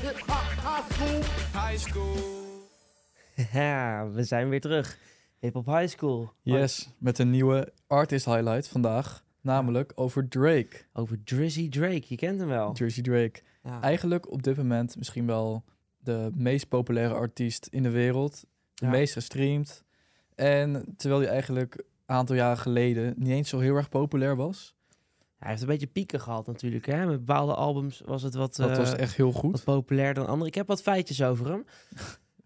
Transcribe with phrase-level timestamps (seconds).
[0.00, 1.20] Hip hop high school.
[1.62, 2.16] High school.
[3.52, 4.98] Ja, we zijn weer terug.
[5.38, 6.32] Hip Hop High School.
[6.42, 9.24] Yes, met een nieuwe artist highlight vandaag.
[9.40, 10.80] Namelijk over Drake.
[10.92, 12.72] Over Drizzy Drake, je kent hem wel.
[12.72, 13.40] Jersey Drake.
[13.62, 13.80] Ja.
[13.82, 15.64] Eigenlijk op dit moment misschien wel
[15.98, 18.44] de meest populaire artiest in de wereld.
[18.74, 18.90] De Ja.
[18.90, 19.84] meest gestreamd.
[20.34, 24.76] En terwijl hij eigenlijk een aantal jaren geleden niet eens zo heel erg populair was.
[25.38, 26.86] Hij heeft een beetje pieken gehad natuurlijk.
[26.86, 27.06] Hè?
[27.06, 29.64] Met bepaalde albums was het wat, Dat eh, was echt heel wat goed.
[29.64, 30.48] populair dan andere.
[30.48, 31.64] Ik heb wat feitjes over hem.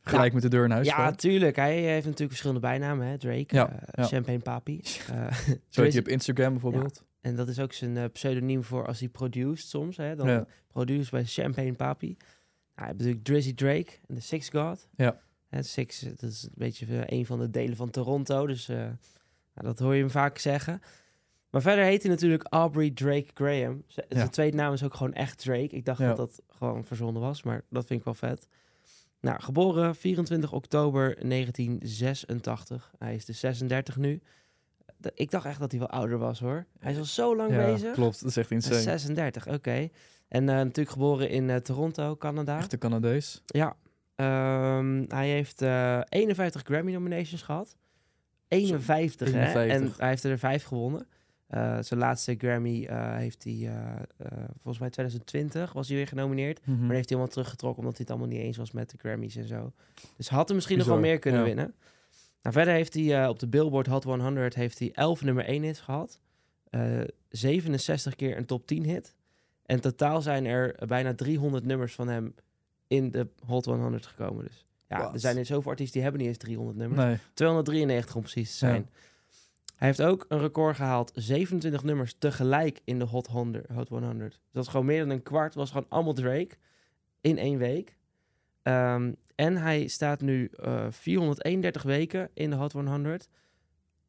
[0.05, 0.87] Gelijk met de deur in huis.
[0.87, 1.57] Ja, tuurlijk.
[1.57, 3.07] Hij heeft natuurlijk verschillende bijnamen.
[3.07, 3.19] Hè?
[3.19, 4.05] Drake, Ja, eh, ja.
[4.05, 4.81] Champagne Papi.
[5.13, 5.37] Eh,
[5.69, 7.05] Zo heet hij op Instagram bijvoorbeeld.
[7.21, 9.97] En dat is ook zijn eh, pseudoniem voor als hij produced soms.
[9.97, 10.17] Hè?
[10.17, 10.47] Dan Ja.
[10.69, 12.07] produced bij Champagne Papi.
[12.07, 12.19] Nou,
[12.75, 14.89] hij heeft natuurlijk Drizzy Drake en de Six God.
[14.97, 15.21] Ja.
[15.49, 18.47] Hè, Six, eh, dat is een beetje eh, een van de delen van Toronto.
[18.47, 18.97] Dus eh, nou,
[19.55, 20.81] dat hoor je hem vaak zeggen.
[21.53, 23.83] Maar verder heet hij natuurlijk Aubrey Drake Graham.
[23.87, 24.29] Zijn Ja.
[24.29, 25.77] tweede naam is ook gewoon echt Drake.
[25.77, 26.07] Ik dacht Ja.
[26.07, 28.49] dat dat gewoon verzonnen was, maar dat vind ik wel vet.
[29.21, 32.91] Nou, geboren 24 oktober 1986.
[32.99, 34.21] Hij is de 36 nu.
[35.15, 36.67] Ik dacht echt dat hij wel ouder was hoor.
[36.79, 37.93] Hij is al zo lang Ja, bezig.
[37.93, 38.21] klopt.
[38.21, 38.81] Dat is echt insane.
[38.81, 39.89] 36, oké.
[40.29, 42.59] En eh, natuurlijk geboren in eh, Toronto, Canada.
[42.59, 43.43] Echte Canadees.
[43.47, 43.77] Ja.
[44.15, 47.77] Ehm, hij heeft eh 51 Grammy nominations gehad.
[48.49, 49.39] 51, hè?
[49.41, 49.77] 51.
[49.77, 51.07] En hij heeft er vijf gewonnen.
[51.53, 56.61] Eh, zijn laatste Grammy eh, heeft hij, eh, volgens mij 2020 was hij weer genomineerd.
[56.61, 56.71] Mhm.
[56.71, 59.37] Maar heeft hij helemaal teruggetrokken omdat hij het allemaal niet eens was met de Grammys
[59.37, 59.73] en zo.
[60.17, 61.47] Dus had hem misschien nog wel meer kunnen ja.
[61.47, 61.75] winnen.
[62.43, 65.81] Nou, verder heeft hij op de Billboard Hot 100 heeft hij 11 nummer 1 hits
[65.81, 66.21] gehad.
[66.71, 69.15] Eh 67 keer een top 10 hit.
[69.67, 72.35] En totaal zijn er bijna 300 nummers van hem
[72.87, 74.45] in de Hot 100 gekomen.
[74.45, 77.03] Dus ja, er zijn er zoveel artiesten die hebben niet eens 300 nummers.
[77.03, 77.19] Nee.
[77.35, 78.89] 293 om precies te zijn.
[79.83, 81.13] Hij heeft ook een record gehaald.
[81.15, 83.69] 27 nummers tegelijk in de Hot 100.
[83.69, 84.31] Hot 100.
[84.31, 85.55] Dus dat is gewoon meer dan een kwart.
[85.55, 86.57] Was gewoon allemaal Drake.
[87.21, 87.97] In één week.
[88.63, 93.29] Ehm, en hij staat nu eh 431 weken in de Hot 100.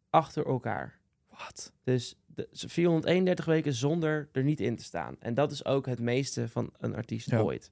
[0.09, 1.00] Achter elkaar.
[1.29, 1.73] Wat?
[1.84, 5.16] Dus de, 431 weken zonder er niet in te staan.
[5.19, 7.40] En dat is ook het meeste van een artiest Ja.
[7.40, 7.72] ooit.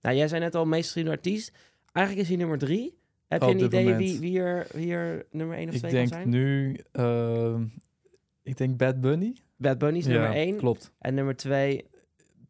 [0.00, 1.52] Nou, jij zei net al, meest artiest.
[1.92, 2.98] Eigenlijk is hij nummer drie.
[3.28, 6.00] Heb je een idee wie, wie, er, wie er nummer 1 of Ik 2 kan
[6.00, 6.28] denk zijn?
[6.28, 6.76] nu...
[6.92, 7.64] ehm,
[8.42, 9.36] ik denk Bad Bunny.
[9.56, 10.56] Bad Bunny is nummer 1.
[10.56, 10.92] klopt.
[10.98, 11.84] En nummer 2,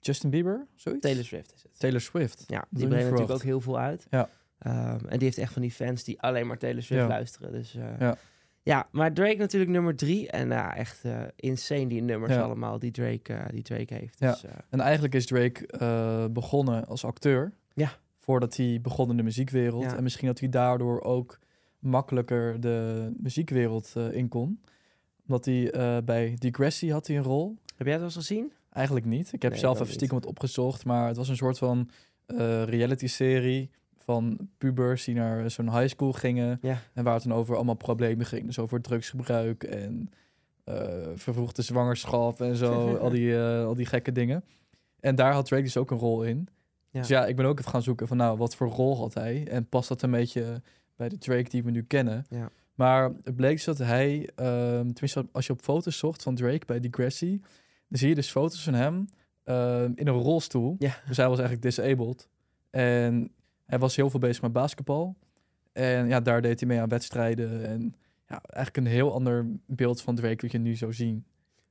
[0.01, 1.01] Justin Bieber, zoiets?
[1.03, 1.79] Taylor Swift is het.
[1.79, 2.45] Taylor Swift.
[2.47, 4.07] Ja, die ik brengt natuurlijk ook heel veel uit.
[4.11, 4.29] Ja.
[4.59, 7.09] Ehm, en die heeft echt van die fans die alleen maar Taylor Swift Ja.
[7.09, 7.53] luisteren.
[7.53, 8.17] Dus, eh, Ja.
[8.63, 10.31] ja, maar Drake natuurlijk nummer 3.
[10.31, 12.41] En ja, echt eh, insane die nummers Ja.
[12.43, 14.19] allemaal die Drake, eh, die Drake heeft.
[14.19, 14.31] Ja.
[14.31, 17.53] Dus, eh, En eigenlijk is Drake begonnen als acteur.
[17.75, 17.91] Ja.
[18.29, 19.83] Voordat hij begon in de muziekwereld.
[19.83, 19.97] Ja.
[19.97, 21.39] En misschien dat hij daardoor ook
[21.79, 24.61] makkelijker de muziekwereld eh, in kon.
[25.27, 27.57] Omdat hij eh, bij Degrassi had hij een rol.
[27.77, 28.53] heb jij dat eens gezien?
[28.73, 29.33] Eigenlijk niet.
[29.33, 30.85] Ik heb Nee, zelf even stiekem wat opgezocht.
[30.85, 31.91] Maar het was een soort van
[32.27, 36.59] eh, reality-serie van pubers die naar zo'n high school gingen.
[36.63, 36.83] Ja.
[36.95, 38.47] En waar het dan over allemaal problemen ging.
[38.47, 40.11] Dus over drugsgebruik en
[41.15, 42.97] vervroegde zwangerschap en zo.
[42.97, 44.45] al, die, al die gekke dingen.
[45.01, 46.49] En daar had Drake dus ook een rol in.
[46.91, 47.01] Ja.
[47.01, 49.47] Dus ja, ik ben ook even gaan zoeken van nou, wat voor rol had hij?
[49.49, 50.63] En past dat een beetje
[50.97, 52.27] bij de Drake die we nu kennen?
[52.29, 52.51] Ja.
[52.75, 56.67] Maar het bleek dus dat hij, ehm, tenminste als je op foto's zocht van Drake
[56.67, 57.41] bij Degrassi,
[57.89, 59.09] dan zie je dus foto's van hem
[59.45, 60.77] ehm, in een rolstoel.
[60.79, 61.01] Ja.
[61.07, 62.29] Dus hij was eigenlijk disabled.
[62.71, 63.33] En
[63.67, 65.17] hij was heel veel bezig met basketbal.
[65.73, 67.67] En ja, daar deed hij mee aan wedstrijden.
[67.67, 67.95] En
[68.27, 71.25] ja, eigenlijk een heel ander beeld van Drake wat je nu zou zien.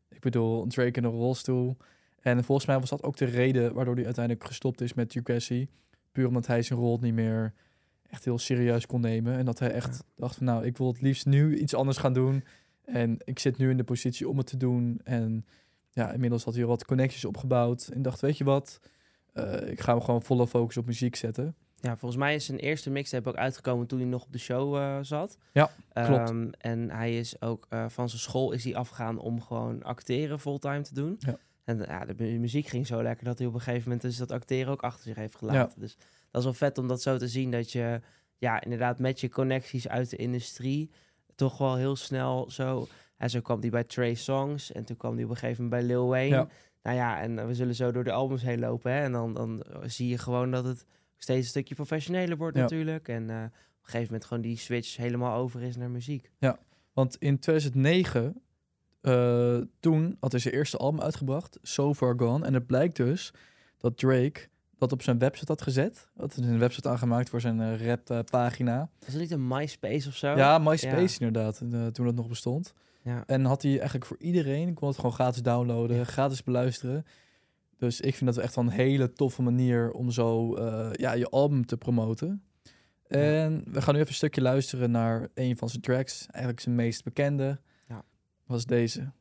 [0.10, 1.78] Ik bedoel, Drake in een rolstoel.
[2.28, 5.70] En volgens mij was dat ook de reden waardoor hij uiteindelijk gestopt is met Degrassi.
[6.12, 7.54] Puur omdat hij zijn rol niet meer
[8.10, 9.38] echt heel serieus kon nemen.
[9.38, 12.14] En dat hij echt dacht van nou, ik wil het liefst nu iets anders gaan
[12.14, 12.44] doen.
[12.86, 15.00] En ik zit nu in de positie om het te doen.
[15.04, 15.46] En
[15.92, 17.88] ja, inmiddels had hij wat connecties opgebouwd.
[17.94, 18.80] En dacht, weet je wat,
[19.34, 21.56] Eh, ik ga hem gewoon volle focus op muziek zetten.
[21.76, 24.76] Ja, volgens mij is zijn eerste mixtape ook uitgekomen toen hij nog op de show
[24.76, 25.38] eh, zat.
[25.52, 26.30] Ja, klopt.
[26.30, 30.40] Ehm, en hij is ook eh, van zijn school is hij afgegaan om gewoon acteren
[30.40, 31.16] fulltime te doen.
[31.20, 31.38] Ja.
[31.68, 34.18] En ja, de mu- muziek ging zo lekker dat hij op een gegeven moment dus
[34.18, 35.80] dat acteren ook achter zich heeft gelaten.
[35.80, 35.96] Dus
[36.32, 38.02] dat is wel vet om dat zo te zien dat je
[38.38, 40.92] ja, inderdaad met je connecties uit de industrie
[41.36, 42.88] toch wel heel snel zo...
[43.18, 45.82] En zo kwam hij bij Trey Songs en toen kwam hij op een gegeven moment
[45.82, 46.36] bij Lil Wayne.
[46.36, 46.48] Ja.
[46.84, 48.92] Nou ja, en eh, we zullen zo door de albums heen lopen.
[48.92, 49.02] Hè?
[49.02, 50.86] En dan, dan zie je gewoon dat het
[51.18, 52.62] steeds een stukje professioneler wordt Ja.
[52.62, 53.08] natuurlijk.
[53.08, 56.32] En eh, op een gegeven moment gewoon die switch helemaal over is naar muziek.
[56.94, 58.42] Want in 2009,
[59.08, 62.46] eh, toen had hij zijn eerste album uitgebracht, So Far Gone.
[62.46, 63.34] En het blijkt dus
[63.78, 66.08] dat Drake dat op zijn website had gezet.
[66.18, 68.90] Had hij een website aangemaakt voor zijn eh, rap eh, pagina.
[69.06, 70.36] Is dat niet een MySpace of zo?
[70.36, 72.74] Ja, MySpace inderdaad, eh, toen dat nog bestond.
[73.04, 73.24] Ja.
[73.26, 77.06] En had hij eigenlijk voor iedereen, kon het gewoon gratis downloaden, gratis beluisteren.
[77.78, 81.30] Dus ik vind dat echt wel een hele toffe manier om zo eh, ja, je
[81.30, 82.44] album te promoten.
[83.08, 86.26] En we gaan nu even een stukje luisteren naar een van zijn tracks.
[86.26, 87.60] Eigenlijk zijn meest bekende.
[88.48, 89.12] Was deze.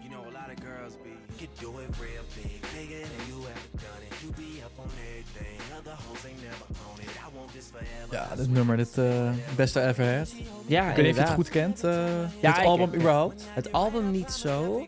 [0.00, 3.38] You know, a lot of girls be get your it real big, bigger than you
[3.40, 4.14] ever done it.
[4.20, 7.08] You be up on everything, other hoes ain't never on it.
[7.08, 8.14] I want this forever.
[8.14, 10.34] Ja, dit nummer, dit uh, beste ever had.
[10.66, 13.44] Ja, Ik weet niet of je het goed kent, eh Ja, dit ik- album überhaupt.
[13.48, 14.84] Het album niet zo,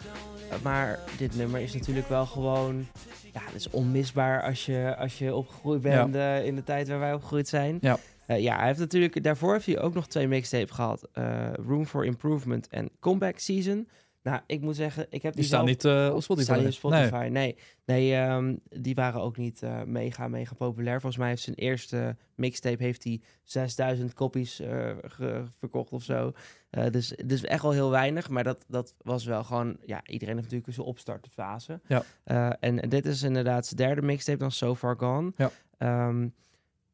[0.63, 2.87] maar dit nummer is natuurlijk wel gewoon...
[3.33, 6.99] Ja, het is onmisbaar als je, als je opgegroeid bent eh, in de tijd waar
[6.99, 7.79] wij opgegroeid zijn.
[7.81, 7.99] Ja.
[8.27, 9.23] Eh, ja, hij heeft natuurlijk...
[9.23, 11.09] Daarvoor heeft hij ook nog twee mixtapes gehad.
[11.13, 13.89] eh, Room for Improvement en Comeback Season.
[14.23, 16.45] Nou, ik moet zeggen, ik heb die, Die staan zelf- niet eh, op Spotify.
[16.53, 17.01] Staan niet op Nee.
[17.07, 17.29] Spotify.
[17.33, 21.01] Nee, nee, ehm, die waren ook niet mega, mega populair.
[21.01, 26.33] Volgens mij heeft zijn eerste mixtape heeft hij 6000 kopies eh, ge- verkocht of zo.
[26.91, 28.29] Dus, dus echt wel heel weinig.
[28.29, 29.77] Maar dat, dat was wel gewoon...
[29.87, 31.81] Ja, iedereen heeft natuurlijk zijn opstartfase.
[31.87, 32.05] Ja.
[32.61, 35.33] En dit is inderdaad zijn derde mixtape dan So Far Gone.
[35.37, 35.51] Ja.
[35.79, 36.29] Ehm,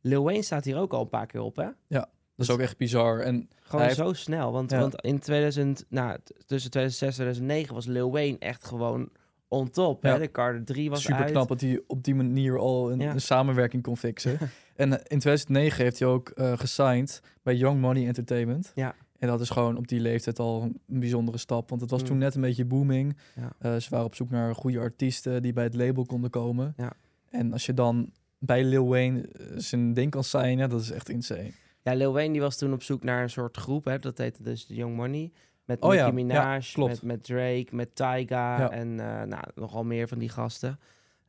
[0.00, 1.68] Lil Wayne staat hier ook al een paar keer op, hè?
[1.88, 3.18] Dat is ook echt bizar.
[3.20, 4.52] En Gewoon Hij zo snel.
[4.52, 4.78] Want, Ja.
[4.80, 9.08] want in 2000, nou, tussen 2006 en 2009 was Lil Wayne echt gewoon
[9.48, 10.02] on top.
[10.02, 10.12] Ja.
[10.12, 10.18] Hè?
[10.18, 11.30] De Carter 3 was super uit.
[11.30, 13.10] knap dat hij op die manier al een, Ja.
[13.12, 14.38] een samenwerking kon fixen.
[14.76, 18.72] en eh, in 2009 heeft hij ook eh gesigned bij Young Money Entertainment.
[18.74, 18.94] Ja.
[19.18, 21.68] En dat is gewoon op die leeftijd al een bijzondere stap.
[21.68, 22.06] Want het was Mm.
[22.06, 23.16] toen net een beetje booming.
[23.34, 23.52] Ja.
[23.58, 26.74] Eh, ze waren op zoek naar goede artiesten die bij het label konden komen.
[26.76, 26.92] Ja.
[27.30, 28.10] En als je dan
[28.40, 31.50] bij Lil Wayne eh, zijn ding kan signen, dat is echt insane.
[31.82, 33.84] Ja, Lil Wayne die was toen op zoek naar een soort groep.
[33.84, 33.98] Hè?
[33.98, 35.32] Dat heette dus de Young Money.
[35.64, 36.86] Met Oh Nicki ja, Minaj, ja.
[36.86, 38.70] Met, met Drake, met Tyga Ja.
[38.70, 40.78] en eh, nou, nogal meer van die gasten.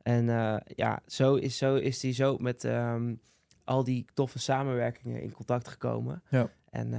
[0.02, 3.14] En eh, ja, zo is, zo is hij zo met ehm,
[3.64, 6.22] al die toffe samenwerkingen in contact gekomen.
[6.28, 6.50] Ja.
[6.70, 6.90] En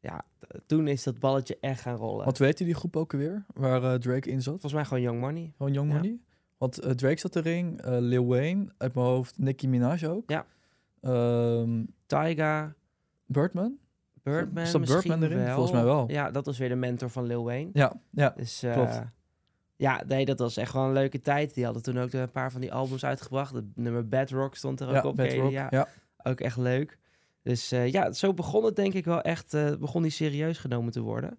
[0.00, 0.24] ja,
[0.66, 2.24] toen is dat balletje echt gaan rollen.
[2.24, 3.44] Wat weet je die groep ook alweer?
[3.54, 4.52] Waar Drake in zat?
[4.52, 5.52] Volgens mij gewoon Young Money.
[5.56, 5.92] Gewoon Young.
[5.92, 6.18] Money?
[6.60, 10.30] Want eh, Drake zat erin, eh, Lil Wayne, uit mijn hoofd, Nicki Minaj ook.
[10.30, 10.46] Ja.
[11.00, 12.74] Ehm, Tyga,
[13.26, 13.78] Birdman?
[14.22, 15.36] Birdman misschien Birdman erin?
[15.36, 15.54] wel.
[15.54, 16.10] Volgens mij wel.
[16.10, 17.70] Ja, dat was weer de mentor van Lil Wayne.
[17.72, 18.34] Ja, ja.
[18.36, 19.02] Dus eh, Klopt.
[19.76, 21.54] ja, nee, dat was echt wel een leuke tijd.
[21.54, 23.54] Die hadden toen ook een paar van die albums uitgebracht.
[23.54, 25.16] Het nummer Bedrock stond er ook ja, op.
[25.16, 25.88] Bedrock, Ja, ja.
[26.22, 26.98] ook echt leuk.
[27.42, 31.38] Dus ja, zo begon het denk ik wel echt, begon die serieus genomen te worden.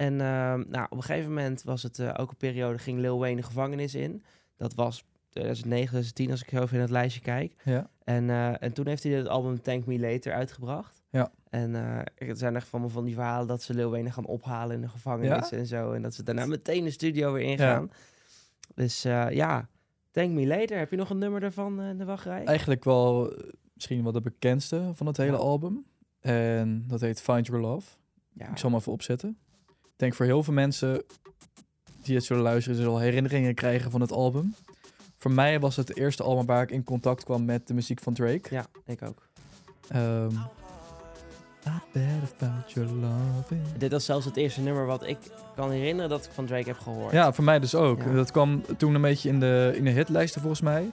[0.00, 3.18] En ehm, nou, op een gegeven moment was het eh, ook een periode, ging Lil
[3.18, 4.22] Wayne de gevangenis in.
[4.56, 7.54] Dat was 2009, 2010 als ik zo even in het lijstje kijk.
[7.64, 7.90] ja.
[8.04, 11.02] En, eh, en toen heeft hij het album Thank Me Later uitgebracht.
[11.10, 11.30] Ja.
[11.50, 14.26] En eh, er zijn echt van, me van die verhalen dat ze Lil Wayne gaan
[14.26, 15.56] ophalen in de gevangenis Ja?
[15.56, 15.92] en zo.
[15.92, 17.90] En dat ze daarna meteen de studio weer ingaan.
[18.74, 19.68] Dus ja,
[20.10, 20.78] Thank Me Later.
[20.78, 22.44] Heb je nog een nummer daarvan in de wachtrij?
[22.44, 23.32] Eigenlijk wel
[23.74, 25.84] misschien wel de bekendste van het hele album.
[26.20, 27.90] En dat heet Find Your Love.
[28.32, 28.50] Ja.
[28.50, 29.38] Ik zal hem even opzetten.
[30.00, 31.02] Ik denk voor heel veel mensen
[32.02, 34.54] die het zullen luisteren, zullen al herinneringen krijgen van het album.
[35.16, 38.00] Voor mij was het het eerste album waar ik in contact kwam met de muziek
[38.00, 38.54] van Drake.
[38.54, 39.28] Ja, ik ook.
[39.92, 40.38] In-
[43.78, 45.18] Dit was zelfs het eerste nummer wat ik
[45.56, 47.12] kan herinneren dat ik van Drake heb gehoord.
[47.12, 48.02] Ja, voor mij dus ook.
[48.02, 48.12] Ja.
[48.12, 50.92] Dat kwam toen een beetje in de, in de hitlijsten volgens mij.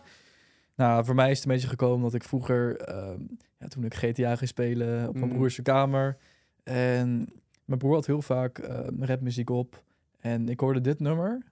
[0.76, 3.20] Nou, voor mij is het een beetje gekomen dat ik vroeger, ehm,
[3.60, 5.36] ja, toen ik GTA ging spelen op mijn Mm.
[5.36, 6.18] broerse kamer.
[6.64, 7.30] En
[7.68, 9.84] mijn broer had heel vaak eh, rapmuziek op.
[10.20, 11.44] En ik hoorde dit nummer,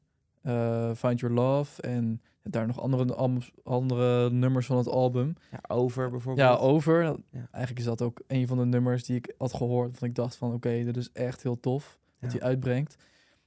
[0.42, 1.82] eh, Find Your Love.
[1.82, 3.16] En daar nog andere,
[3.64, 5.34] andere nummers van het album.
[5.52, 6.48] Ja, over bijvoorbeeld.
[6.48, 7.04] Ja, over.
[7.04, 7.18] Ja.
[7.32, 9.90] Eigenlijk is dat ook een van de nummers die ik had gehoord.
[9.90, 12.28] Want ik dacht van, oké, dit is echt heel tof Ja.
[12.28, 12.96] hij uitbrengt.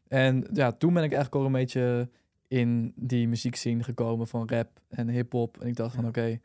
[0.08, 2.08] En ja, toen ben ik eigenlijk al een beetje
[2.48, 5.60] in die muziekscene gekomen van rap en hip-hop.
[5.60, 6.08] En ik dacht van, Ja.
[6.08, 6.38] oké,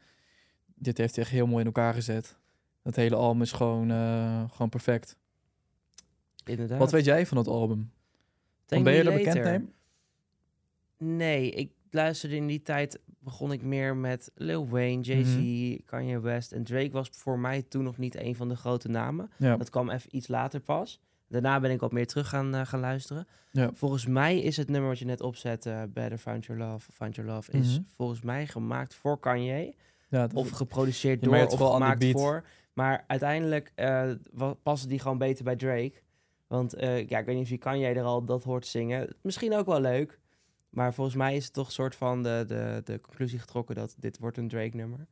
[0.75, 2.38] dit heeft hij echt heel mooi in elkaar gezet.
[2.82, 5.18] Dat hele album is gewoon, eh, gewoon perfect.
[6.45, 6.79] Inderdaad.
[6.79, 7.91] Wat weet jij van het album?
[8.67, 9.69] Ben je er bekend mee?
[10.97, 15.77] Nee, ik luisterde in die tijd, begon ik meer met Lil Wayne, Jay-Z, Mhm.
[15.85, 16.51] Kanye West.
[16.51, 19.29] En Drake was voor mij toen nog niet een van de grote namen.
[19.38, 21.00] Ja, Dat kwam even iets later pas.
[21.27, 23.27] Daarna ben ik wat meer terug gaan, eh, gaan luisteren.
[23.51, 23.69] ja.
[23.73, 27.15] Volgens mij is het nummer wat je net opzet, eh, Better Find Your Love, Find
[27.15, 27.81] Your Love, is Mhm.
[27.95, 29.75] volgens mij gemaakt voor Kanye.
[30.09, 32.43] ja Of geproduceerd door, of gemaakt voor.
[32.73, 35.93] Maar uiteindelijk eh, wa- passen die gewoon beter bij Drake.
[36.53, 39.15] Want eh, ja, ik weet niet of je Kanye er al dat hoort zingen.
[39.22, 40.19] Misschien ook wel leuk.
[40.69, 44.19] Maar volgens mij is het toch soort van de, de, de conclusie getrokken dat dit
[44.19, 45.07] wordt een Drake nummer.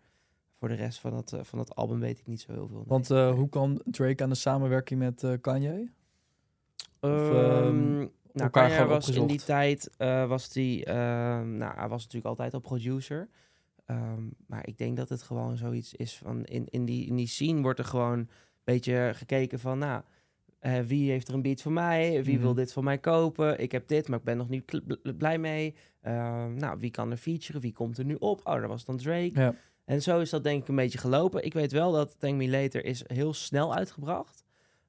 [0.60, 2.78] Voor de rest van het, eh, van het album weet ik niet zo heel veel.
[2.78, 2.86] nee.
[2.88, 5.92] Want eh, hoe kwam Drake aan de samenwerking met eh, Kanye?
[7.00, 9.90] Of, Ehm, ehm, nou, elkaar Kanye was in die tijd
[10.28, 13.30] was die, ehm, nou, hij was natuurlijk altijd al producer.
[14.48, 17.62] Maar ik denk dat het gewoon zoiets is van in, in, die, in die scene
[17.62, 18.30] wordt er gewoon een
[18.64, 20.02] beetje gekeken van, nou,
[20.62, 22.24] Eh, wie heeft er een beat voor mij?
[22.24, 22.58] Wie wil Mhm.
[22.58, 23.60] dit van mij kopen?
[23.60, 24.82] Ik heb dit, maar ik ben nog niet
[25.18, 25.76] blij mee.
[26.02, 27.62] Eh, nou, wie kan er featuren?
[27.62, 28.40] Wie komt er nu op?
[28.44, 29.32] Oh, dat was dan Drake.
[29.40, 29.56] Ja.
[29.86, 31.46] En zo is dat denk ik een beetje gelopen.
[31.46, 34.44] Ik weet wel dat Thank Me Later is heel snel uitgebracht.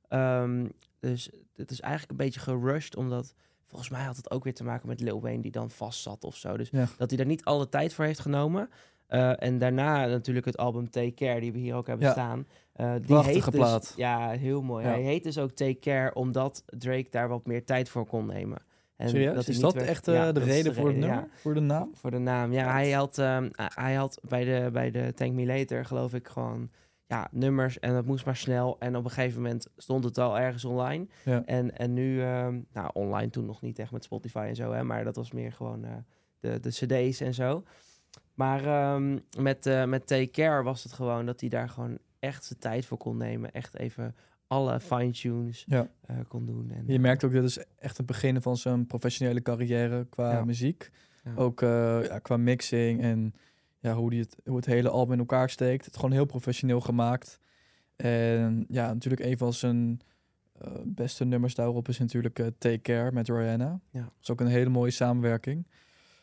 [0.08, 0.66] Ehm,
[1.00, 3.34] dus het is eigenlijk een beetje gerushed, omdat
[3.66, 6.24] volgens mij had het ook weer te maken met Lil Wayne die dan vast zat
[6.24, 6.56] of zo.
[6.56, 6.86] Dus Ja.
[6.98, 8.68] dat hij daar niet alle tijd voor heeft genomen.
[9.06, 12.12] Eh, en daarna natuurlijk het album Take Care, die we hier ook hebben Ja.
[12.12, 12.46] staan.
[12.72, 14.84] Eh, die Prachtige heet dus- ja, heel mooi.
[14.84, 14.90] Ja.
[14.90, 18.58] Hij heet dus ook Take Care, omdat Drake daar wat meer tijd voor kon nemen.
[18.96, 19.46] En Serieus?
[19.46, 21.14] hij is dat werd- echt eh, Ja, de dat is reden voor het reden, ja.
[21.14, 21.30] nummer?
[21.36, 21.90] Voor de naam?
[21.94, 22.52] Voor de naam.
[22.52, 26.28] Ja, hij had, ehm, hij had bij de, bij de Thank Me Later, geloof ik,
[26.28, 26.70] gewoon
[27.06, 27.78] ja, nummers.
[27.78, 28.76] En dat moest maar snel.
[28.78, 31.06] En op een gegeven moment stond het al ergens online.
[31.24, 31.42] Ja.
[31.44, 34.84] En, en nu, ehm, nou, online toen nog niet echt met Spotify en zo, hè,
[34.84, 35.90] maar dat was meer gewoon eh,
[36.40, 37.64] de, de CD's en zo.
[38.34, 42.44] Maar ehm, met, eh, met Take Care was het gewoon dat hij daar gewoon echt
[42.44, 43.52] zijn tijd voor kon nemen.
[43.52, 44.14] Echt even
[44.46, 45.88] alle fine-tunes Ja.
[46.06, 46.70] eh, kon doen.
[46.70, 50.44] En, Je merkt ook dat is echt het begin van zijn professionele carrière qua Ja.
[50.44, 50.90] muziek.
[51.24, 51.32] Ja.
[51.34, 53.34] Ook eh, ja, qua mixing en
[53.78, 55.84] ja, hoe, die het, hoe het hele album in elkaar steekt.
[55.84, 57.40] Het gewoon heel professioneel gemaakt.
[57.96, 60.00] En ja, natuurlijk een van zijn
[60.58, 63.80] eh, beste nummers daarop is natuurlijk eh, Take Care met Rihanna.
[63.90, 64.00] Ja.
[64.00, 65.66] Dat is ook een hele mooie samenwerking.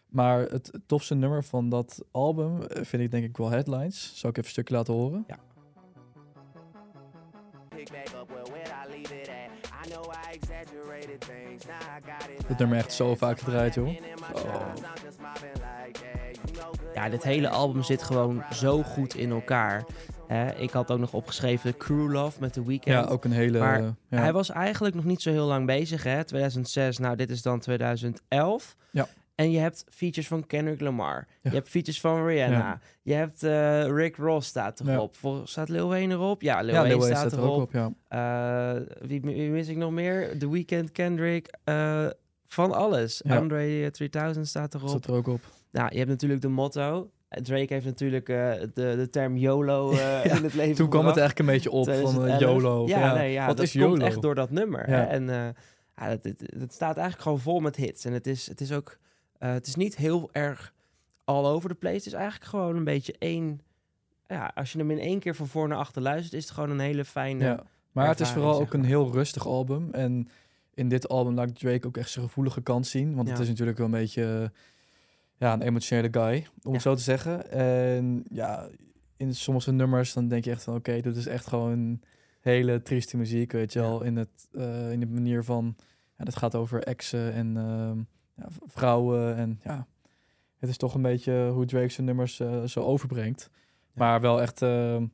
[0.08, 4.12] Maar het tofste nummer van dat album eh, vind ik denk ik wel Headlines.
[4.20, 5.25] Zal ik even een stukje laten horen?
[12.48, 13.89] Het nummer echt zo vaak gedraaid, joh.
[16.93, 19.86] Ja, dit hele album zit gewoon zo goed in elkaar.
[20.27, 22.86] Hè, ik had ook nog opgeschreven Crew Love met The Weeknd.
[22.86, 23.59] Ja, ook een hele...
[23.59, 23.95] Maar ja.
[24.09, 26.24] Hij was eigenlijk nog niet zo heel lang bezig, hè?
[26.24, 28.75] 2006, nou, dit is dan 2011.
[28.91, 29.07] Ja.
[29.39, 31.27] En je hebt features van Kendrick Lamar.
[31.41, 31.50] Ja.
[31.50, 32.58] Je hebt features van Rihanna.
[32.58, 32.79] Ja.
[33.01, 34.93] Je hebt eh, Rick Ross staat Ja.
[34.93, 35.15] erop.
[35.15, 36.41] Vol- staat Lil Wayne erop?
[36.41, 37.91] Ja, Lil ja, Wayne Lil Wayne staat, staat er ook erop.
[37.91, 38.75] op, ja.
[38.77, 40.38] Eh, wie, wie mis ik nog meer?
[40.38, 41.53] The Weeknd, Kendrick.
[41.63, 42.08] eh,
[42.48, 43.22] van alles.
[43.24, 43.38] Ja.
[43.38, 44.89] Andre 3000 staat erop.
[44.89, 45.39] Staat er ook op.
[45.72, 47.10] Nou, je hebt natuurlijk de motto.
[47.29, 51.39] Drake heeft natuurlijk de, de term YOLO Ja, in het leven Toen kwam het eigenlijk
[51.50, 52.39] een beetje op van 2011.
[52.62, 52.88] YOLO.
[52.88, 54.89] Ja, nee, ja Wat dat is komt echt door dat nummer.
[54.89, 55.08] Ja.
[55.08, 55.53] En ja,
[55.96, 56.24] het,
[56.60, 58.05] het staat eigenlijk gewoon vol met hits.
[58.05, 58.98] En het is, het is ook...
[59.39, 60.74] eh, het is niet heel erg
[61.24, 61.96] all over the place.
[61.96, 63.62] Het is eigenlijk gewoon een beetje één...
[64.27, 66.34] Ja, als je hem in één keer van voor naar achter luistert...
[66.34, 67.43] is het gewoon een hele fijne...
[67.43, 67.63] Ja.
[67.91, 69.93] Maar het is vooral ook een heel rustig album.
[69.93, 70.29] En
[70.74, 73.15] in dit album laat Drake ook echt zijn gevoelige kant zien.
[73.15, 74.51] Want het is natuurlijk wel een beetje
[75.38, 77.51] ja, een emotionele guy, om het zo te zeggen.
[77.51, 78.67] En ja,
[79.17, 80.75] in sommige nummers dan denk je echt van...
[80.75, 82.01] oké, dit is echt gewoon
[82.39, 84.03] hele trieste muziek, weet je wel.
[84.03, 85.75] In, het, eh, in de manier van...
[86.17, 88.00] Ja, het gaat over exen en ehm,
[88.39, 89.88] ja, vrouwen en ja...
[90.60, 93.50] Het is toch een beetje hoe Drake zijn nummers eh, zo overbrengt.
[93.93, 95.12] Maar wel echt eh, een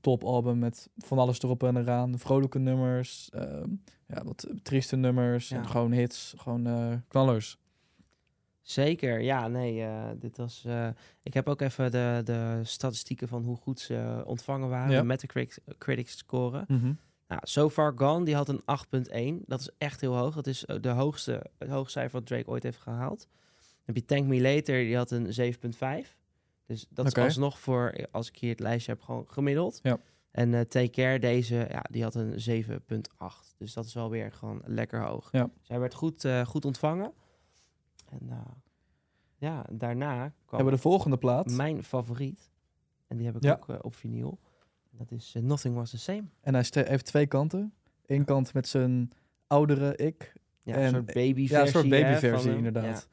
[0.00, 2.18] topalbum met van alles erop en eraan.
[2.18, 3.70] Vrolijke nummers, ehm,
[4.06, 7.58] ja, wat trieste nummers en gewoon hits, gewoon eh, knallers.
[8.62, 10.66] Zeker, ja, nee, eh, dit was...
[11.22, 14.92] ik heb ook even de, de statistieken van hoe goed ze ontvangen waren.
[14.92, 15.00] Ja.
[15.00, 16.64] De Metacritic critics scoren.
[16.68, 16.92] Mhm.
[17.28, 18.60] Nou, So Far Gone, die had een
[19.40, 19.44] 8.1.
[19.46, 20.34] Dat is echt heel hoog.
[20.34, 23.28] Dat is eh, de hoogste, het hoogste cijfer wat Drake ooit heeft gehaald.
[23.60, 25.26] Dan heb je Thank Me Later, die had een
[26.04, 26.16] 7.5.
[26.66, 29.80] Dus dat is alsnog voor, eh, als ik hier het lijstje heb, gewoon gemiddeld.
[29.82, 29.98] Ja.
[30.30, 33.54] En eh Take Care, deze, ja, die had een 7.8.
[33.58, 35.28] Dus dat is wel weer gewoon lekker hoog.
[35.32, 35.50] Ja.
[35.58, 37.12] Dus hij werd goed, goed ontvangen.
[38.10, 38.30] En
[39.38, 41.46] ja, daarna kwam Hebben we de volgende plaat.
[41.50, 42.50] mijn favoriet.
[43.06, 43.52] En die heb ik Ja.
[43.68, 44.38] ook op vinyl.
[44.98, 46.24] Dat is eh, Nothing Was The Same.
[46.40, 47.72] En hij heeft twee kanten.
[48.06, 49.10] Eén kant met zijn
[49.46, 50.32] oudere ik.
[50.62, 51.56] Ja, En- een soort babyversie.
[51.56, 53.08] Ja, een soort babyversie inderdaad.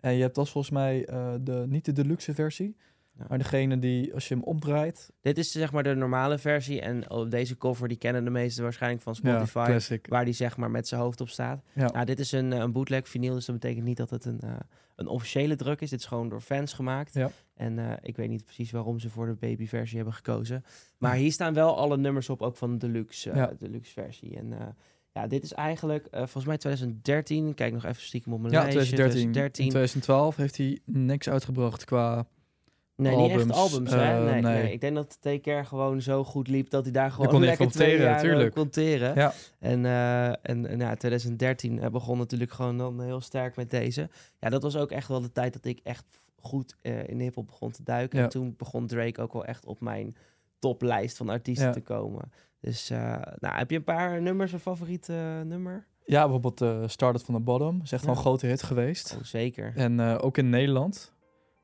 [0.00, 2.76] En je hebt dat volgens mij eh, de, niet de deluxe versie.
[3.18, 3.24] Ja.
[3.28, 5.12] Maar degene die, als je hem omdraait...
[5.20, 6.80] Dit is zeg maar de normale versie.
[6.80, 9.78] En op deze cover, die kennen de meesten waarschijnlijk van Spotify.
[9.88, 11.62] Ja, waar die zeg maar met zijn hoofd op staat.
[11.72, 11.90] Ja.
[11.90, 14.40] Nou, dit is een, eh, een bootleg vinyl, dus dat betekent niet dat het een,
[14.40, 14.50] eh,
[14.96, 15.90] een officiële druk is.
[15.90, 17.16] Dit is gewoon door fans gemaakt.
[17.54, 20.64] En eh, ik weet niet precies waarom ze voor de babyversie hebben gekozen.
[20.98, 23.52] Maar hier staan wel alle nummers op, ook van de deluxe, Ja.
[23.58, 24.36] deluxe versie.
[24.36, 24.76] En
[25.12, 27.54] ja, dit is eigenlijk volgens mij 2013.
[27.54, 28.94] Kijk nog even stiekem op mijn Ja, lijstje.
[28.96, 29.64] 2013.
[29.64, 32.26] In 2012 heeft hij niks uitgebracht qua...
[32.96, 34.16] Nee, niet echt albums, albums, hè?
[34.16, 34.62] eh, Nee, nee.
[34.62, 34.72] nee.
[34.72, 37.70] Ik denk dat Take Care gewoon zo goed liep dat hij daar gewoon kon lekker
[37.70, 39.14] twee jaar eh, kon teren.
[39.14, 39.32] Ja.
[39.58, 44.08] En, eh, en, en ja, 2013 eh, begon natuurlijk gewoon dan heel sterk met deze.
[44.38, 46.04] Ja, dat was ook echt wel de tijd dat ik echt
[46.40, 48.18] goed eh, in de hiphop begon te duiken.
[48.18, 48.24] Ja.
[48.24, 50.16] En toen begon Drake ook wel echt op mijn
[50.58, 51.72] toplijst van artiesten Ja.
[51.72, 52.32] te komen.
[52.60, 52.88] Dus
[53.38, 55.86] nou, heb je een paar nummers, een favoriet eh, nummer?
[56.04, 57.80] Ja, bijvoorbeeld Started from the Bottom.
[57.82, 59.14] Is echt wel een grote hit geweest.
[59.18, 59.72] Oh, zeker.
[59.76, 61.13] En ook in Nederland.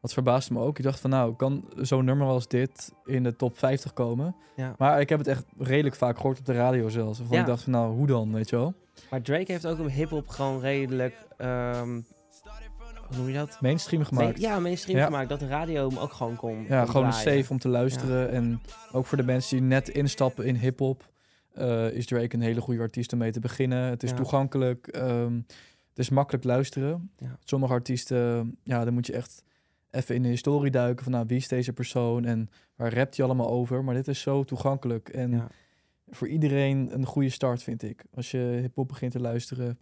[0.01, 0.79] Dat verbaasde me ook.
[0.79, 4.35] Ik dacht van nou, kan zo'n nummer als dit in de top 50 komen?
[4.57, 4.75] Ja.
[4.79, 7.19] Maar ik heb het echt redelijk vaak gehoord op de radio zelfs.
[7.19, 7.43] Waarvan Ja.
[7.43, 8.75] ik dacht van nou, hoe dan, weet je wel?
[9.11, 11.15] Maar Drake heeft ook een hip-hop gewoon redelijk.
[11.37, 12.01] ehm,
[13.09, 13.59] hoe noem je dat?
[13.61, 14.41] Mainstream gemaakt.
[14.41, 15.05] Ja, mainstream Ja.
[15.05, 15.29] gemaakt.
[15.29, 16.65] Dat de radio hem ook gewoon kon.
[16.69, 18.31] Ja, kon gewoon safe om te luisteren.
[18.31, 18.61] En
[18.93, 21.09] ook voor de mensen die net instappen in hip-hop,
[21.53, 23.83] eh, is Drake een hele goede artiest om mee te beginnen.
[23.83, 25.35] Het is toegankelijk, ehm,
[25.89, 27.11] het is makkelijk luisteren.
[27.19, 27.39] Ja.
[27.45, 29.43] Sommige artiesten, ja, dan moet je echt
[29.91, 33.27] even in de historie duiken van nou, wie is deze persoon en waar rapt hij
[33.27, 33.85] allemaal over.
[33.85, 35.49] Maar dit is zo toegankelijk en Ja.
[36.09, 38.05] voor iedereen een goede start, vind ik.
[38.15, 39.79] Als je hip-hop begint te luisteren.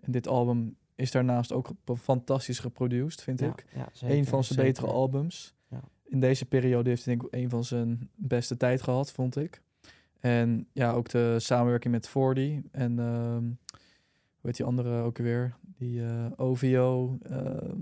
[0.00, 4.44] En dit album is daarnaast ook fantastisch geproduced, vind Ja, ik ja, zeker, een van
[4.44, 5.56] zijn betere albums.
[6.04, 9.62] In deze periode heeft hij denk ik een van zijn beste tijd gehad, vond ik.
[10.20, 13.44] En ja, ook de samenwerking met 40 en ehm
[14.40, 15.56] hoe heet die andere ook weer?
[15.76, 17.76] Die eh, OVO ehm,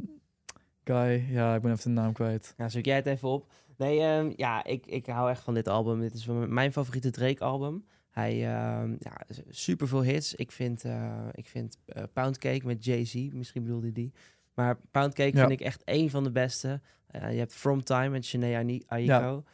[0.86, 1.26] guy.
[1.30, 2.54] Ja, ik ben even de naam kwijt.
[2.56, 3.46] Ja, zoek jij het even op.
[3.76, 6.00] Nee, ehm, ja, ik, ik hou echt van dit album.
[6.00, 7.84] Dit is mijn favoriete Drake-album.
[8.10, 10.34] Hij, ehm ja, super veel hits.
[10.34, 14.12] Ik vind, eh ik vind eh, Pound Cake met Jay-Z, misschien bedoelde hij die.
[14.54, 15.46] Maar Pound Cake Ja.
[15.46, 16.80] vind ik echt één van de beste.
[17.06, 19.44] Eh, je hebt From Time met Ani- Aiko.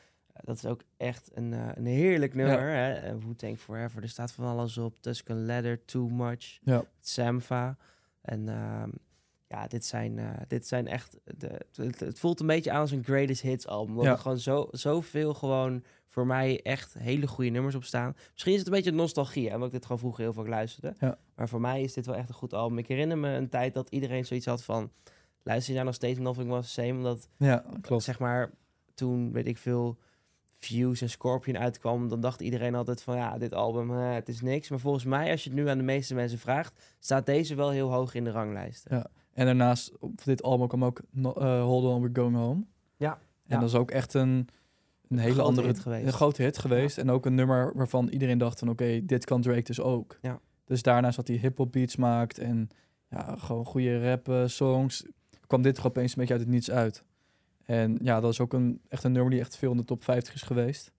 [0.44, 2.60] Dat is ook echt een, een heerlijk nummer.
[2.70, 2.92] hè.
[2.92, 4.02] Eh, Wu-Tang Forever.
[4.02, 4.98] Er staat van alles op.
[5.00, 6.58] Tuscan Leather, Too Much.
[6.62, 6.84] Ja.
[7.00, 7.76] Samfa.
[8.20, 8.90] En ehm,
[9.52, 11.16] ja, dit zijn, eh, dit zijn echt...
[11.24, 13.90] De, het, het voelt een beetje aan als een greatest hits album.
[13.90, 14.12] Omdat Ja.
[14.12, 18.16] er gewoon zo, zoveel gewoon voor mij echt hele goede nummers op staan.
[18.32, 20.94] Misschien is het een beetje nostalgie, hè, omdat ik dit gewoon vroeger heel vaak luisterde.
[21.00, 21.18] Ja.
[21.34, 22.78] Maar voor mij is dit wel echt een goed album.
[22.78, 24.90] Ik herinner me een tijd dat iedereen zoiets had van...
[25.44, 26.92] Luister je nou nog steeds Nothing Was The Same?
[26.92, 28.02] Omdat Ja, klopt.
[28.02, 28.50] zeg maar,
[28.94, 29.98] toen weet ik veel,
[30.58, 34.40] Views en Scorpion uitkwam, dan dacht iedereen altijd van ja, dit album, eh, het is
[34.40, 34.68] niks.
[34.68, 37.70] Maar volgens mij, als je het nu aan de meeste mensen vraagt, staat deze wel
[37.70, 38.86] heel hoog in de ranglijst.
[38.90, 39.06] Ja.
[39.32, 42.64] En daarnaast, op dit album kwam ook no- eh, Hold On, We're Going Home.
[42.96, 43.12] Ja.
[43.12, 43.18] En
[43.54, 43.58] Ja.
[43.58, 44.48] dat is ook echt een,
[45.08, 45.66] een hele grote andere...
[45.66, 46.06] hit geweest.
[46.06, 46.98] Een grote hit geweest.
[46.98, 48.68] En ook een nummer waarvan iedereen dacht van...
[48.68, 50.18] Oké, dit kan Drake dus ook.
[50.22, 50.40] Ja.
[50.64, 52.38] Dus daarnaast dat hij hip-hop beats maakt...
[52.38, 52.68] en
[53.08, 55.04] ja, gewoon goede rap eh, songs...
[55.46, 57.04] kwam dit er opeens een beetje uit het niets uit.
[57.64, 60.04] En ja, dat is ook een, echt een nummer die echt veel in de top
[60.04, 60.92] 50 is geweest.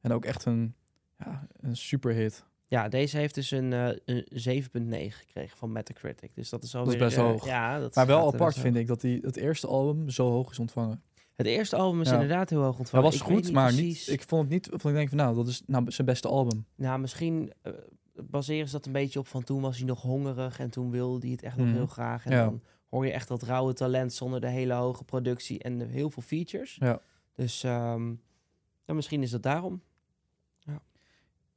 [0.00, 0.74] En ook echt een,
[1.18, 2.44] ja, een super hit.
[2.70, 6.34] Ja, deze heeft dus een, eh, een 7.9 gekregen van Metacritic.
[6.34, 6.94] Dus dat is alweer...
[6.94, 7.46] is best eh, hoog.
[7.46, 8.82] Ja, dat Maar wel er apart vind hoog.
[8.82, 11.02] ik dat die, het eerste album zo hoog is ontvangen.
[11.36, 12.12] Het eerste album is Ja.
[12.14, 13.04] inderdaad heel hoog Dat ontvangen.
[13.04, 14.66] was Ik weet goed, maar precies- niet, ik vond het niet...
[14.70, 16.66] Vond ik denk van nou, dat is nou zijn beste album.
[16.76, 17.72] Nou, misschien eh,
[18.22, 21.20] baseren ze dat een beetje op van toen was hij nog hongerig en toen wilde
[21.20, 21.74] hij het echt nog Mhm.
[21.76, 22.24] heel graag.
[22.26, 22.44] En Ja.
[22.44, 26.22] dan hoor je echt dat rauwe talent zonder de hele hoge productie en heel veel
[26.22, 26.76] features.
[26.80, 27.00] Ja.
[27.34, 28.08] Dus ehm,
[28.84, 29.82] ja, misschien is dat daarom.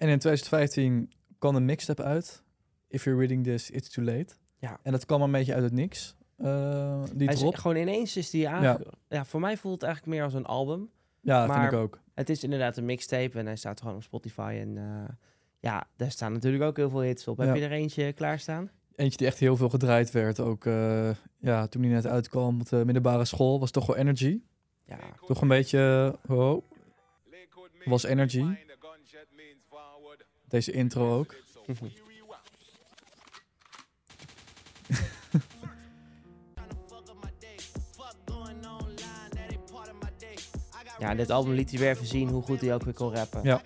[0.01, 2.43] En in 2015 kwam een mixtape uit.
[2.87, 4.33] If you're reading this, it's too late.
[4.57, 4.79] Ja.
[4.83, 6.15] En dat kwam een beetje uit het niks.
[6.37, 7.55] eh, die Hij is, drop.
[7.55, 8.85] gewoon ineens is die aange...
[9.09, 9.25] Ja.
[9.25, 10.89] voor mij voelt het eigenlijk meer als een album.
[11.21, 11.99] Ja, maar- vind ik ook.
[12.13, 14.57] Het is inderdaad een mixtape en hij staat gewoon op Spotify.
[14.61, 15.13] En eh,
[15.59, 17.37] ja, daar staan natuurlijk ook heel veel hits op.
[17.37, 17.45] Ja.
[17.45, 18.69] Heb je er eentje klaarstaan?
[18.95, 20.39] Eentje die echt heel veel gedraaid werd.
[20.39, 21.09] Ook eh,
[21.39, 24.41] ja, toen hij net uitkwam op de middelbare school, was toch wel Energy.
[24.85, 26.63] Ja, Toch een beetje, oh,
[27.85, 28.45] was Energy.
[30.51, 31.35] Deze intro ook.
[40.99, 43.39] ja, dit album liet hij weer even zien hoe goed hij ook weer kon rappen.
[43.43, 43.61] Ja.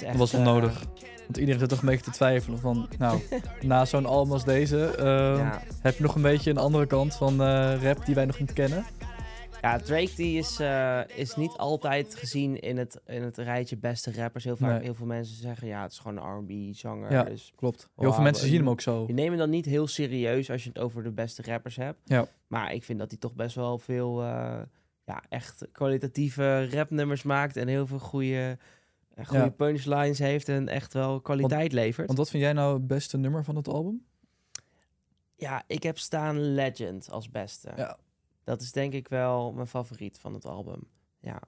[0.00, 0.84] Dat was eh, onnodig.
[1.26, 3.20] Want iedereen zit toch een beetje te twijfelen van, nou,
[3.60, 5.04] na zo'n album als deze, eh,
[5.36, 5.62] ja.
[5.82, 8.52] heb je nog een beetje een andere kant van eh, rap die wij nog niet
[8.52, 8.84] kennen.
[9.66, 14.12] Ja, Drake die is, eh, is niet altijd gezien in het, in het rijtje beste
[14.12, 14.44] rappers.
[14.44, 14.82] Heel vaak, Nee.
[14.82, 16.38] heel veel mensen zeggen, ja, het is gewoon een
[16.70, 17.12] R&B-zanger.
[17.12, 17.22] Ja.
[17.22, 17.88] Dus Klopt.
[17.96, 19.04] Heel veel mensen en- zien hem ook zo.
[19.06, 21.98] je neemt hem dan niet heel serieus als je het over de beste rappers hebt.
[22.04, 22.26] Ja.
[22.46, 24.58] Maar ik vind dat hij toch best wel veel, eh,
[25.04, 27.56] ja, echt kwalitatieve rapnummers maakt.
[27.56, 28.58] En heel veel goede,
[29.14, 29.50] eh, goede Ja.
[29.50, 32.06] punchlines heeft en echt wel kwaliteit levert.
[32.06, 34.04] Want wat vind jij nou het beste nummer van het album?
[35.36, 37.70] Ja, ik heb staan Legend als beste.
[37.76, 37.96] Ja.
[38.46, 40.82] Dat is denk ik wel mijn favoriet van het album.
[41.20, 41.40] Ja.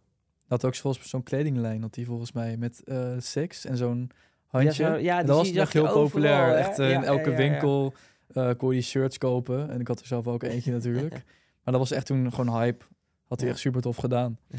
[0.46, 4.10] Dat ook volgens zo'n kledinglijn had hij volgens mij met eh seks en zo'n
[4.46, 4.82] handje.
[4.84, 6.46] Ja, zo- ja, En die dat was echt heel populair.
[6.46, 6.54] hè?
[6.54, 7.94] echt eh, Ja, in elke ja, winkel
[8.28, 9.70] eh, kon je die shirts kopen.
[9.70, 11.12] En ik had er zelf ook eentje natuurlijk.
[11.62, 12.84] Maar dat was echt toen gewoon hype.
[13.26, 14.38] Had hij echt super tof gedaan.
[14.46, 14.58] Ja.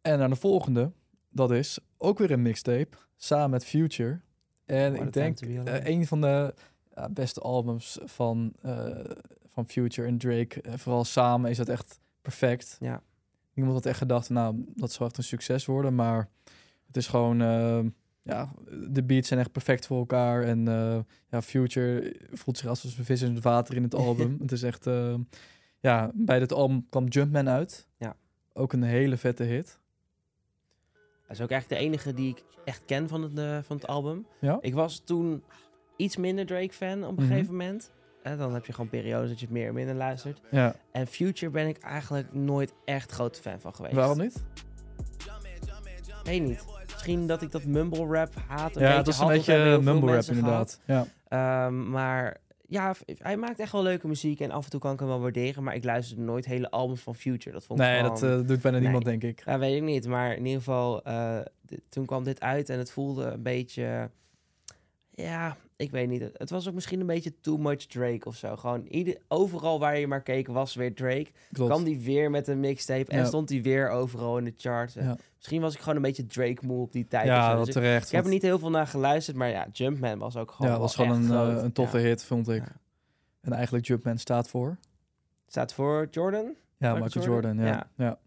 [0.00, 0.92] En naar de volgende.
[1.30, 2.96] Dat is ook weer een mixtape.
[3.16, 4.20] Samen met Future.
[4.64, 6.54] En a ik denk een van de
[6.94, 8.88] ja, beste albums van, eh,
[9.46, 10.60] van Future en Drake.
[10.60, 12.76] Eh, vooral samen is dat echt perfect.
[12.80, 13.02] Ja.
[13.52, 15.94] Niemand had echt gedacht, nou, dat zal echt een succes worden.
[15.94, 16.28] Maar
[16.86, 17.80] het is gewoon, eh,
[18.24, 18.52] ja,
[18.88, 20.42] de beats zijn echt perfect voor elkaar.
[20.42, 20.98] En eh,
[21.30, 24.36] ja, Future voelt zich als een vis in het water in het album.
[24.42, 25.14] het is echt, eh,
[25.80, 27.86] Ja, bij dit album kwam Jumpman uit.
[27.98, 28.16] Ja.
[28.52, 29.78] Ook een hele vette hit.
[31.26, 33.86] Dat is ook eigenlijk de enige die ik echt ken van het, eh, van het
[33.86, 34.26] album.
[34.40, 34.58] Ja?
[34.60, 35.42] Ik was toen
[35.96, 37.32] iets minder Drake-fan op een Mhm.
[37.32, 37.90] gegeven moment.
[38.22, 40.40] Eh, dan heb je gewoon periodes dat je het meer en minder luistert.
[40.50, 40.74] Ja.
[40.92, 43.94] En Future ben ik eigenlijk nooit echt grote fan van geweest.
[43.94, 44.44] Waarom niet?
[46.22, 46.64] Weet niet.
[46.86, 48.74] Misschien dat ik dat mumble rap haat.
[48.74, 50.80] ja, het was een beetje mumble rap inderdaad.
[50.86, 51.06] Ja.
[51.28, 52.36] Ehm, maar
[52.68, 55.20] ja, hij maakt echt wel leuke muziek en af en toe kan ik hem wel
[55.20, 55.62] waarderen.
[55.62, 57.54] Maar ik luisterde nooit hele albums van Future.
[57.54, 58.80] Dat vond ik Nee, gewoon- dat eh, doet bijna nee.
[58.86, 59.42] niemand, denk ik.
[59.44, 60.06] Ja, weet ik niet.
[60.06, 61.38] Maar in ieder geval, eh,
[61.88, 64.10] toen kwam dit uit en het voelde een beetje...
[65.10, 66.30] Ja, ik weet niet.
[66.32, 68.56] Het was ook misschien een beetje too much Drake of zo.
[68.56, 71.26] Gewoon ieder, overal waar je maar keek was weer Drake.
[71.52, 71.70] Klopt.
[71.70, 73.24] Kwam die weer met een mixtape en Ja.
[73.24, 74.94] stond hij weer overal in de charts.
[74.94, 75.16] Ja.
[75.36, 77.26] Misschien was ik gewoon een beetje Drake moe op die tijd.
[77.26, 78.06] ja, wel Dus ik, terecht.
[78.06, 80.78] ik heb er niet heel veel naar geluisterd, maar ja, Jumpman was ook gewoon ja,
[80.78, 82.62] was gewoon een, eh, een toffe hit, vond ik.
[83.40, 84.76] En eigenlijk Jumpman staat voor.
[85.46, 86.44] Staat voor Jordan?
[86.44, 86.52] Ja,
[86.92, 87.56] Michael Michael Jordan?
[87.56, 87.72] Jordan.
[87.74, 87.86] ja.
[87.96, 88.04] Ja.
[88.04, 88.18] ja.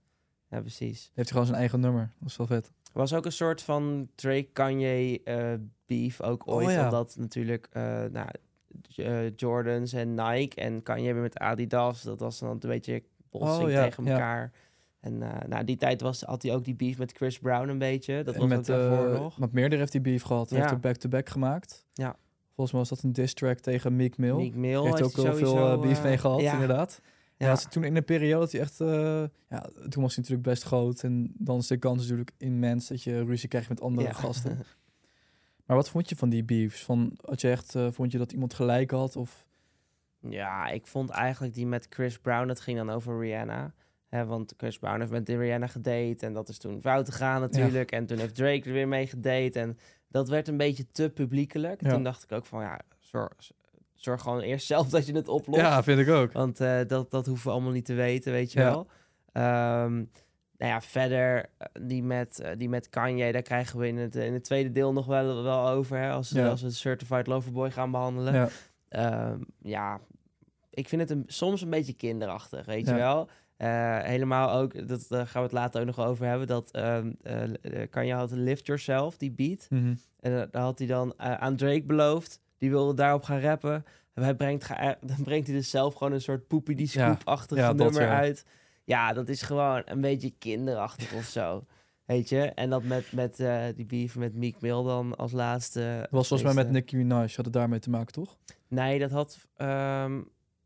[0.49, 0.99] Ja, precies.
[1.01, 2.11] Heeft hij gewoon zijn eigen nummer.
[2.19, 2.71] Dat is wel vet.
[2.97, 5.53] Was ook een soort van Drake-Kanye eh,
[5.85, 6.69] beef ook Oh, ooit.
[6.69, 6.83] ja.
[6.83, 8.27] Omdat natuurlijk eh, nou,
[8.95, 12.01] eh, Jordans en Nike en Kanye weer met Adidas.
[12.01, 14.11] Dat was dan een beetje botsing Oh, ja, tegen ja.
[14.11, 14.51] elkaar.
[14.99, 17.77] En eh nou, die tijd was, had hij ook die beef met Chris Brown een
[17.77, 18.23] beetje.
[18.23, 19.39] Dat was met, ook daarvoor nog.
[19.39, 20.49] Met meerdere heeft hij beef gehad.
[20.49, 21.85] Hij heeft back-to-back gemaakt.
[21.93, 22.15] Ja.
[22.45, 24.35] Volgens mij was dat een diss track tegen Meek Mill.
[24.35, 26.53] Meek Mill heeft ook hij wel veel beef mee gehad, ja.
[26.53, 27.01] inderdaad.
[27.37, 28.81] Ja, ze toen in een periode dat hij echt...
[28.81, 31.03] eh, ja, toen was hij natuurlijk best groot.
[31.03, 34.13] En dan is de kans natuurlijk immens dat je ruzie krijgt met andere Ja.
[34.13, 34.57] gasten.
[35.65, 36.83] Maar wat vond je van die beefs?
[36.83, 39.15] Van, had je echt, eh, vond je dat iemand gelijk had?
[39.15, 39.47] Of,
[40.29, 43.73] Ja, ik vond eigenlijk die met Chris Brown, dat ging dan over Rihanna.
[44.07, 47.91] Hè, want Chris Brown heeft met Rihanna gedate en dat is toen fout gegaan natuurlijk.
[47.91, 51.81] En toen heeft Drake er weer mee gedate en dat werd een beetje te publiekelijk.
[51.81, 51.89] Ja.
[51.89, 53.51] Toen dacht ik ook van ja, zorg,
[54.01, 55.61] zorg gewoon eerst zelf dat je het oplost.
[55.61, 56.31] ja, vind ik ook.
[56.31, 58.65] Want eh, dat, dat hoeven we allemaal niet te weten, weet je Ja.
[58.69, 58.87] wel.
[59.31, 59.93] Ehm,
[60.57, 64.15] nou ja, verder, eh, die met, eh, die met Kanye, daar krijgen we in het,
[64.15, 65.97] in het tweede deel nog wel, wel over.
[65.97, 66.49] Hè, als, Ja.
[66.49, 68.33] als we Certified Lover Boy gaan behandelen.
[68.33, 68.49] Ja.
[68.89, 69.99] Ehm, ja,
[70.69, 73.27] ik vind het een, soms een beetje kinderachtig, weet je wel.
[74.03, 77.43] Helemaal ook, dat, daar gaan we het later ook nog over hebben, dat ehm eh,
[77.43, 79.67] eh, Kanye had Lift Yourself, die beat.
[79.69, 79.93] Mhm.
[80.19, 82.39] En uh, daar had hij dan aan Drake beloofd.
[82.57, 83.85] Die wilde daarop gaan rappen.
[84.13, 87.05] En hij brengt, ga- dan brengt hij dus zelf gewoon een soort poepie die Ja.
[87.13, 88.17] scoop-achtig Ja, nummer ja.
[88.19, 88.45] uit.
[88.83, 91.65] Ja, dat is gewoon een beetje kinderachtig of zo.
[92.05, 92.41] Weet je?
[92.41, 95.97] En dat met, met eh, die beef met Meek Mill dan als laatste.
[96.01, 97.27] Dat was volgens mij met Nicki Minaj.
[97.35, 98.37] Had het daarmee te maken, toch?
[98.67, 99.37] Nee, dat had...
[99.55, 100.21] ehm,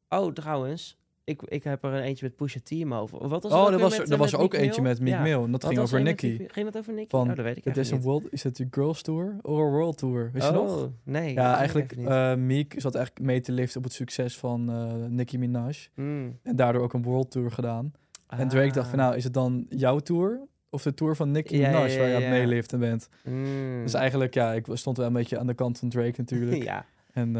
[0.09, 0.97] Oh, trouwens.
[1.31, 3.11] Ik, ik heb er een eentje met Pusha T hoofd.
[3.11, 5.19] Wat was Oh, er was, er, eh, was er ook eentje met Meek.
[5.19, 5.43] Mill.
[5.43, 7.09] En dat ging over er die- Ging dat over Nicki?
[7.09, 9.57] Van, oh, dat weet ik Het is een world, is het de Girls Tour of
[9.57, 10.29] een World Tour?
[10.33, 10.89] Weet je oh, nog?
[11.03, 11.33] nee.
[11.33, 15.37] Ja, eigenlijk eh Meek zat eigenlijk mee te liften op het succes van eh Nicki
[15.37, 15.75] Minaj.
[15.93, 16.39] Hmm.
[16.43, 17.91] En daardoor ook een World Tour gedaan.
[18.27, 19.05] En Drake dacht van, Ah.
[19.05, 20.39] nou, is het dan jouw tour?
[20.69, 23.09] Of de tour van Nicki Minaj waar je aan het meeliften bent?
[23.23, 23.81] Mm.
[23.83, 26.63] Dus eigenlijk, ja, ik stond wel een beetje aan de kant van Drake natuurlijk.
[26.71, 26.85] ja.
[27.13, 27.35] En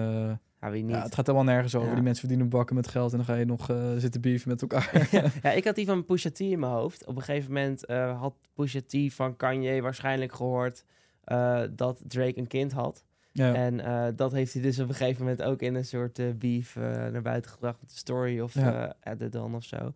[0.62, 0.96] ja, wie niet.
[0.96, 1.88] ja, het gaat helemaal nergens over.
[1.88, 1.94] Ja.
[1.94, 4.62] Die mensen verdienen bakken met geld en dan ga je nog eh, zitten beefen met
[4.62, 5.08] elkaar.
[5.44, 7.06] ja, ik had die van Pusha T in mijn hoofd.
[7.06, 10.86] Op een gegeven moment eh, had Pusha T van Kanye waarschijnlijk gehoord
[11.24, 13.04] eh, dat Drake een kind had.
[13.32, 13.54] ja.
[13.54, 16.76] En dat heeft hij dus op een gegeven moment ook in een soort beef
[17.12, 18.96] naar buiten gebracht met de story of Ja.
[19.04, 19.94] Added On of zo.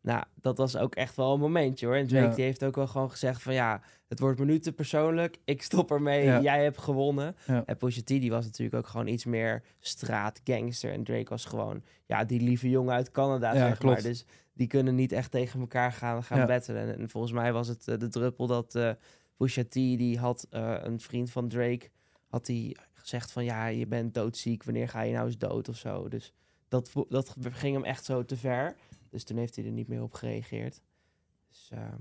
[0.00, 1.94] Nou, dat was ook echt wel een momentje hoor.
[1.96, 2.34] En Drake Ja.
[2.34, 3.80] die heeft ook wel gewoon gezegd van ja,
[4.12, 5.38] het wordt me nu te persoonlijk.
[5.44, 6.40] Ik stop ermee, Ja.
[6.40, 7.36] jij hebt gewonnen.
[7.46, 7.62] Ja.
[7.66, 10.92] En Pusha T die was natuurlijk ook gewoon iets meer straatgangster.
[10.92, 13.94] En Drake was gewoon ja, die lieve jongen uit Canada, Ja, zeg klopt.
[13.94, 14.02] maar.
[14.10, 16.82] Dus die kunnen niet echt tegen elkaar gaan, gaan battelen.
[16.82, 18.90] En, en volgens mij was het eh, de druppel dat eh
[19.36, 21.88] Pusha T, die had eh, een vriend van Drake,
[22.28, 25.76] had hij gezegd van ja, je bent doodziek, wanneer ga je nou eens dood of
[25.76, 26.08] zo.
[26.08, 26.32] Dus
[26.68, 28.76] dat, dat ging hem echt zo te ver.
[29.10, 30.80] Dus toen heeft hij er niet meer op gereageerd.
[31.50, 32.00] Dus ehm,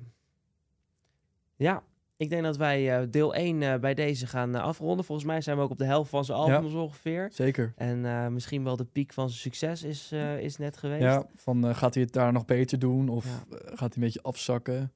[1.56, 1.84] ja,
[2.22, 5.06] ik denk dat wij eh, deel 1 eh, bij deze gaan eh, afronden.
[5.06, 7.30] Volgens mij zijn we ook op de helft van zijn album zo ongeveer.
[7.34, 7.74] Zeker.
[7.76, 11.02] En misschien wel de piek van zijn succes is, is net geweest.
[11.02, 13.10] Ja, van gaat hij het daar nog beter doen?
[13.10, 13.58] Of Ja.
[13.66, 14.92] gaat hij een beetje afzakken?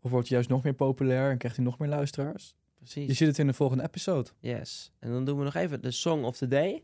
[0.00, 2.54] Of wordt hij juist nog meer populair en krijgt hij nog meer luisteraars?
[2.76, 3.06] Precies.
[3.06, 4.30] Je ziet het in de volgende episode.
[4.40, 4.92] Yes.
[4.98, 6.82] En dan doen we nog even de Song of the Day.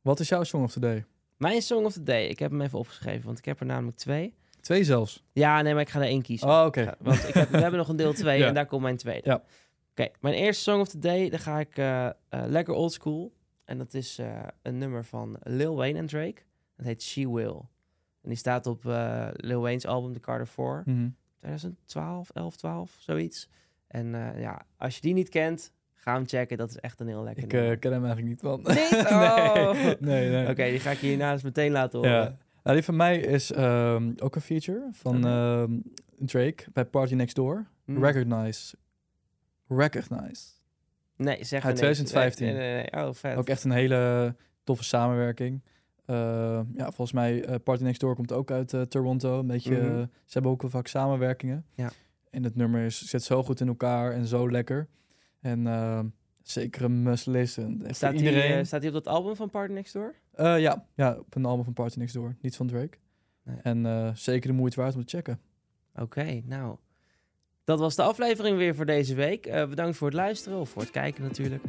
[0.00, 1.04] Wat is jouw song of the day?
[1.36, 2.26] Mijn Song of the Day.
[2.26, 4.34] Ik heb hem even opgeschreven, want ik heb er namelijk twee.
[4.60, 5.24] Twee zelfs.
[5.32, 6.48] Ja, nee, maar ik ga er één kiezen.
[6.48, 6.80] Oh, oké.
[6.80, 8.46] Ja, want ik heb, we hebben nog een deel 2 Ja.
[8.46, 9.28] en daar komt mijn tweede.
[9.30, 9.42] Ja.
[9.90, 13.32] Oké, mijn eerste Song of the Day, dan ga ik eh, eh, lekker old school.
[13.64, 14.26] En dat is eh,
[14.62, 16.42] een nummer van Lil Wayne en Drake.
[16.76, 17.60] Dat heet She Will.
[18.22, 20.82] En die staat op eh, Lil Wayne's album The Carter 4.
[20.84, 21.08] Mhm.
[21.38, 23.48] 2012, 11, 12, zoiets.
[23.86, 26.56] En eh, ja, als je die niet kent, ga hem checken.
[26.56, 28.60] Dat is echt een heel lekker Ik eh, ken hem eigenlijk niet, man.
[28.64, 29.04] Niet?
[29.10, 29.72] Oh.
[30.00, 30.48] nee, nee.
[30.48, 32.14] Oké, die ga ik je hierna eens meteen laten horen.
[32.14, 32.36] Ja.
[32.62, 35.78] Nou, die van mij is ehm, ook een feature van ehm,
[36.18, 37.66] Drake bij Party Next Door.
[37.84, 38.04] Hmm.
[38.04, 38.74] Recognize.
[39.68, 40.46] Recognize.
[41.16, 41.98] Nee, zeg Uit me niks.
[41.98, 42.46] 2015.
[42.46, 43.06] Nee, nee, nee.
[43.06, 43.36] Oh, vet.
[43.36, 45.62] Ook echt een hele toffe samenwerking.
[46.06, 46.16] Eh,
[46.74, 49.38] ja, volgens mij eh Party Next Door komt ook uit eh, Toronto.
[49.38, 49.84] Een beetje, Mhm.
[49.98, 51.66] eh, ze hebben ook wel vaak samenwerkingen.
[51.74, 51.90] Ja.
[52.30, 54.88] En het nummer is, zit zo goed in elkaar en zo lekker.
[55.40, 56.00] En eh,
[56.42, 57.86] zeker een must listen.
[57.86, 58.58] Echt Staat die, iedereen.
[58.58, 60.14] eh, staat die op dat album van Party Next Door?
[60.32, 62.36] Eh, ja, ja, op een album van Party Next Door.
[62.40, 62.98] Niet van Drake.
[63.42, 63.56] Nee.
[63.62, 65.40] En eh, zeker de moeite waard om te checken.
[65.94, 66.76] Oké, nou.
[67.70, 69.46] Dat was de aflevering weer voor deze week.
[69.46, 71.62] Eh, bedankt voor het luisteren of voor het kijken natuurlijk.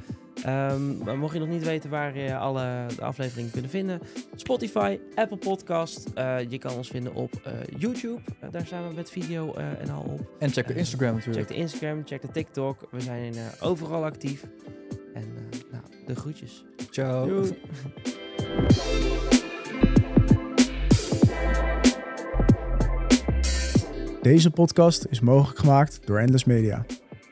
[0.43, 3.99] Ehm, maar mocht je nog niet weten waar je alle de afleveringen kunt vinden,
[4.35, 6.09] Spotify, Apple Podcast.
[6.13, 8.21] Eh, je kan ons vinden op eh, YouTube.
[8.51, 10.35] Daar staan we met video en al op.
[10.39, 11.47] En check de Instagram Check natuurlijk.
[11.47, 12.87] de Instagram, check de TikTok.
[12.91, 14.43] We zijn overal actief.
[15.13, 15.35] En
[15.71, 16.65] nou, de groetjes.
[16.89, 17.45] Ciao.
[24.21, 26.85] Deze podcast is mogelijk gemaakt door Endless Media.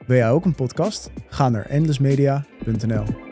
[0.05, 1.11] Wil jij ook een podcast?
[1.27, 3.28] Ga naar endlessmedia.nl.